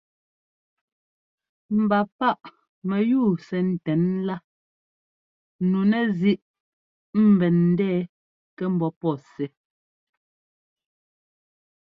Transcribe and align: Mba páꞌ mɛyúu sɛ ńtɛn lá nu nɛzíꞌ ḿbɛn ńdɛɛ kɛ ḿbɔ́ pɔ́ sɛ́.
Mba 1.79 1.99
páꞌ 2.17 2.43
mɛyúu 2.87 3.31
sɛ 3.47 3.57
ńtɛn 3.71 4.03
lá 4.27 4.35
nu 5.69 5.79
nɛzíꞌ 5.89 6.43
ḿbɛn 7.33 7.55
ńdɛɛ 7.71 7.99
kɛ 8.57 8.65
ḿbɔ́ 8.73 8.91
pɔ́ 8.99 9.13
sɛ́. 9.31 9.47